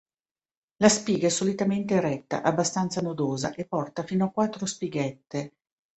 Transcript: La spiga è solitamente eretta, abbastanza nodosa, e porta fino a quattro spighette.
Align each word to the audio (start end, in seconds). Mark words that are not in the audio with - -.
La 0.77 0.89
spiga 0.89 1.27
è 1.27 1.29
solitamente 1.29 1.93
eretta, 1.93 2.41
abbastanza 2.41 3.01
nodosa, 3.01 3.53
e 3.53 3.65
porta 3.67 4.01
fino 4.01 4.25
a 4.25 4.31
quattro 4.31 4.65
spighette. 4.65 5.51